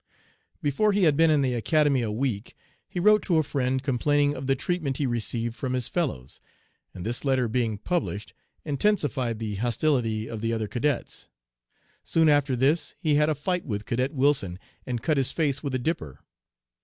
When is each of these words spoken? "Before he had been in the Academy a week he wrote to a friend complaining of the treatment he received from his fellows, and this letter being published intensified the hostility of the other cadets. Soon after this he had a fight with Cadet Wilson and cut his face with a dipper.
"Before 0.63 0.93
he 0.93 1.03
had 1.03 1.15
been 1.15 1.29
in 1.29 1.43
the 1.43 1.53
Academy 1.53 2.01
a 2.01 2.09
week 2.11 2.55
he 2.87 2.99
wrote 2.99 3.21
to 3.21 3.37
a 3.37 3.43
friend 3.43 3.83
complaining 3.83 4.33
of 4.33 4.47
the 4.47 4.55
treatment 4.55 4.97
he 4.97 5.05
received 5.05 5.53
from 5.55 5.73
his 5.73 5.87
fellows, 5.87 6.41
and 6.91 7.05
this 7.05 7.23
letter 7.23 7.47
being 7.47 7.77
published 7.77 8.33
intensified 8.65 9.37
the 9.37 9.57
hostility 9.57 10.27
of 10.27 10.41
the 10.41 10.53
other 10.53 10.67
cadets. 10.67 11.29
Soon 12.03 12.29
after 12.29 12.55
this 12.55 12.95
he 12.99 13.13
had 13.13 13.29
a 13.29 13.35
fight 13.35 13.63
with 13.63 13.85
Cadet 13.85 14.11
Wilson 14.11 14.57
and 14.87 15.03
cut 15.03 15.17
his 15.17 15.31
face 15.31 15.61
with 15.61 15.75
a 15.75 15.79
dipper. 15.79 16.19